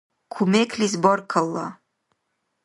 Кумеклис 0.33 0.93
баркалла! 1.03 1.67